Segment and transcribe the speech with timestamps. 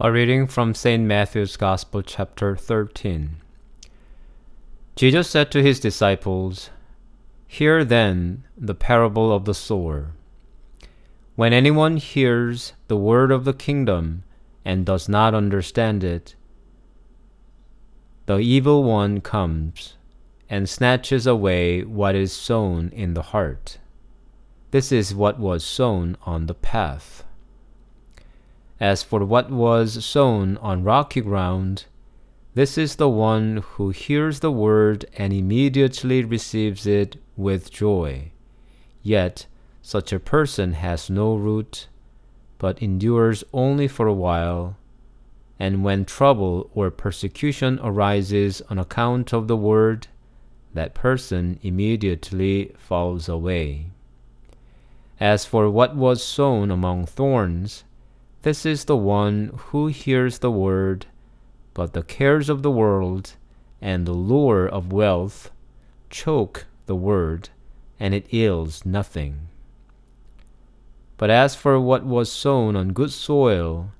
[0.00, 1.02] A reading from St.
[1.02, 3.38] Matthew's Gospel, chapter 13.
[4.94, 6.70] Jesus said to his disciples,
[7.48, 10.12] Hear then the parable of the sower.
[11.34, 14.22] When anyone hears the word of the kingdom
[14.64, 16.36] and does not understand it,
[18.26, 19.96] the evil one comes
[20.48, 23.78] and snatches away what is sown in the heart.
[24.70, 27.24] This is what was sown on the path.
[28.80, 31.86] As for what was sown on rocky ground,
[32.54, 38.30] this is the one who hears the word and immediately receives it with joy.
[39.02, 39.46] Yet
[39.82, 41.88] such a person has no root,
[42.58, 44.76] but endures only for a while.
[45.58, 50.06] And when trouble or persecution arises on account of the word,
[50.74, 53.86] that person immediately falls away.
[55.18, 57.82] As for what was sown among thorns,
[58.42, 61.06] this is the one who hears the word,
[61.74, 63.34] but the cares of the world
[63.80, 65.50] and the lure of wealth
[66.10, 67.48] choke the word,
[68.00, 69.48] and it yields nothing.
[71.16, 73.90] But as for what was sown on good soil,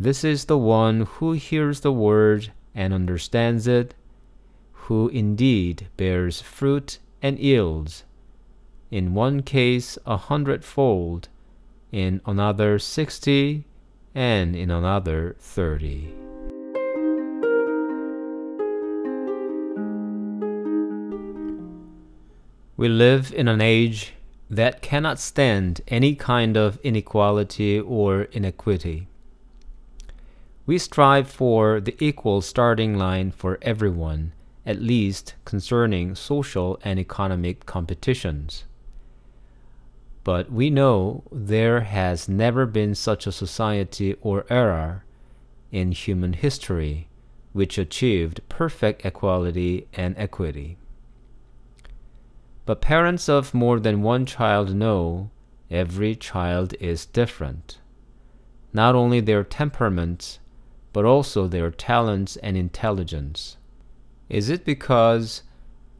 [0.00, 3.94] this is the one who hears the word and understands it,
[4.72, 8.04] who indeed bears fruit and yields,
[8.90, 11.28] in one case a hundredfold,
[11.92, 13.64] in another sixty,
[14.14, 16.14] and in another 30.
[22.76, 24.14] We live in an age
[24.50, 29.08] that cannot stand any kind of inequality or inequity.
[30.66, 34.32] We strive for the equal starting line for everyone,
[34.64, 38.64] at least concerning social and economic competitions.
[40.24, 45.02] But we know there has never been such a society or era
[45.70, 47.08] in human history
[47.52, 50.76] which achieved perfect equality and equity.
[52.66, 55.30] But parents of more than one child know
[55.70, 57.78] every child is different.
[58.72, 60.40] Not only their temperaments,
[60.92, 63.56] but also their talents and intelligence.
[64.28, 65.42] Is it because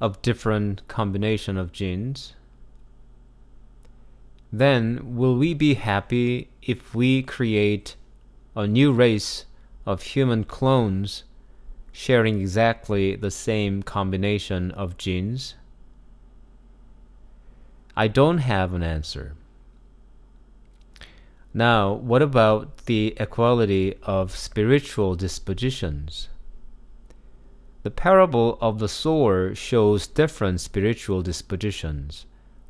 [0.00, 2.34] of different combination of genes?
[4.52, 7.96] Then will we be happy if we create
[8.56, 9.46] a new race
[9.86, 11.24] of human clones
[11.92, 15.54] sharing exactly the same combination of genes?
[17.96, 19.34] I don't have an answer.
[21.52, 26.28] Now, what about the equality of spiritual dispositions?
[27.82, 32.26] The parable of the sower shows different spiritual dispositions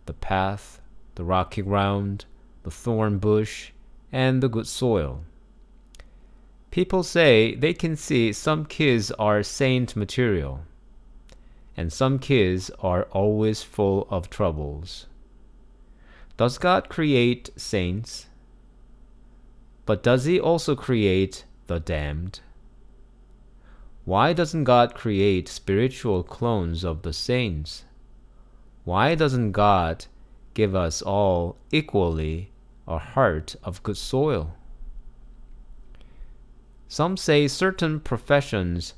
[0.06, 0.80] the path,
[1.14, 2.24] the rocky ground,
[2.62, 3.70] the thorn bush,
[4.12, 5.24] and the good soil.
[6.70, 10.60] People say they can see some kids are saint material,
[11.76, 15.06] and some kids are always full of troubles.
[16.36, 18.26] Does God create saints?
[19.84, 22.40] But does He also create the damned?
[24.04, 27.84] Why doesn't God create spiritual clones of the saints?
[28.84, 30.06] Why doesn't God
[30.60, 32.50] give us all equally
[32.86, 34.54] a heart of good soil.
[36.86, 38.92] Some say certain professions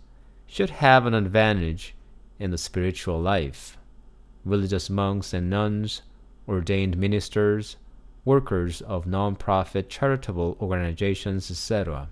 [0.49, 1.95] should have an advantage
[2.41, 3.79] in the spiritual life.
[4.45, 6.03] Religious monks and nuns,
[6.49, 7.77] ordained ministers,
[8.25, 12.09] workers of non-profit charitable organizations, etc.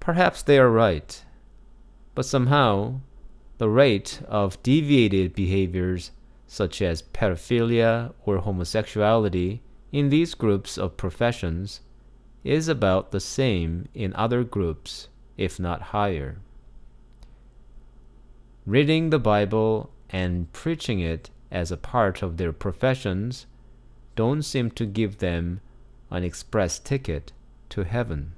[0.00, 1.22] Perhaps they are right,
[2.14, 3.00] but somehow
[3.58, 6.10] the rate of deviated behaviors
[6.46, 9.60] such as pedophilia or homosexuality,
[9.92, 11.80] in these groups of professions
[12.42, 16.38] is about the same in other groups, if not higher.
[18.66, 23.46] Reading the Bible and preaching it as a part of their professions
[24.16, 25.60] don't seem to give them
[26.10, 27.32] an express ticket
[27.68, 28.32] to heaven.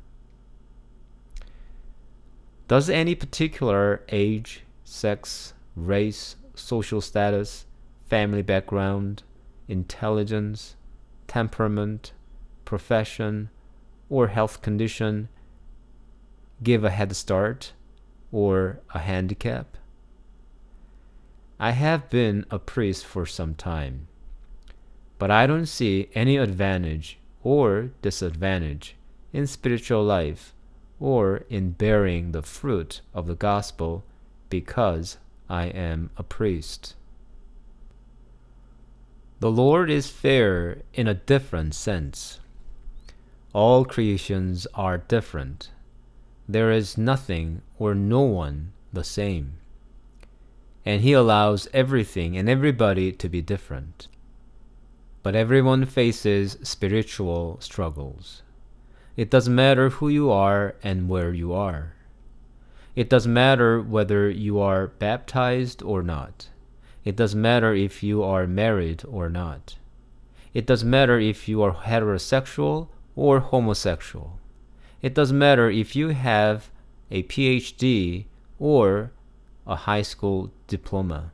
[2.69, 7.66] Does any particular age, sex, race, social status,
[8.09, 9.23] family background,
[9.69, 10.77] intelligence,
[11.27, 12.13] temperament,
[12.65, 13.51] profession,
[14.09, 15.29] or health condition
[16.63, 17.73] give a head start
[18.33, 19.77] or a handicap?
[21.59, 24.09] I have been a priest for some time,
[25.19, 28.97] but I don't see any advantage or disadvantage
[29.33, 30.55] in spiritual life
[31.01, 34.05] or in bearing the fruit of the gospel
[34.51, 35.19] because
[35.49, 36.95] I am a priest.
[39.39, 42.41] The Lord is fair in a different sense.
[43.53, 45.71] All creations are different.
[46.49, 49.59] There is nothing or no one the same.
[50.87, 54.09] And He allows everything and everybody to be different.
[55.23, 58.43] But everyone faces spiritual struggles.
[59.19, 61.93] It doesn't matter who you are and where you are.
[62.95, 66.49] It doesn't matter whether you are baptized or not.
[67.07, 69.77] It doesn't matter if you are married or not.
[70.53, 74.41] It doesn't matter if you are heterosexual or homosexual.
[75.03, 76.69] It doesn't matter if you have
[77.13, 78.25] a PhD
[78.59, 79.13] or
[79.69, 81.31] a high school diploma.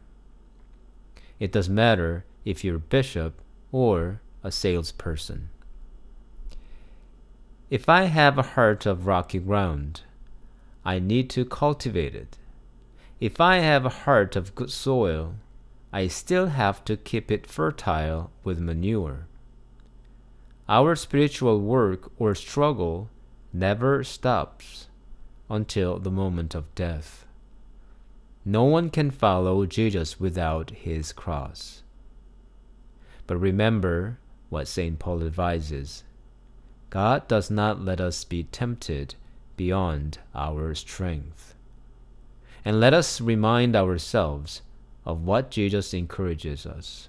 [1.41, 3.41] It doesn't matter if you're a bishop
[3.73, 5.49] or a salesperson.
[7.71, 10.03] If I have a heart of rocky ground,
[10.85, 12.37] I need to cultivate it.
[13.21, 15.37] If I have a heart of good soil,
[15.93, 19.27] I still have to keep it fertile with manure.
[20.69, 23.11] Our spiritual work or struggle
[23.53, 24.89] never stops
[25.51, 27.27] until the moment of death.
[28.45, 31.83] No one can follow Jesus without his cross.
[33.27, 34.19] But remember
[34.49, 34.99] what St.
[34.99, 36.05] Paul advises
[36.91, 39.15] God does not let us be tempted
[39.57, 41.55] beyond our strength.
[42.65, 44.63] And let us remind ourselves
[45.05, 47.09] of what Jesus encourages us.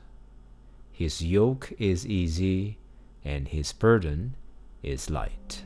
[0.91, 2.77] His yoke is easy
[3.23, 4.35] and his burden
[4.81, 5.63] is light.